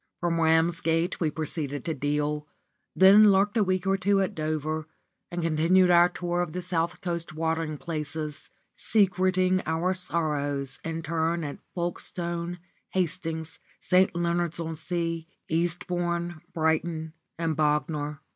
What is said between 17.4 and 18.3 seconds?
Bognor.